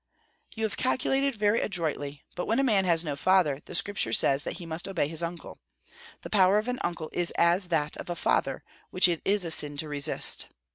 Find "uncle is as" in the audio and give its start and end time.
6.83-7.67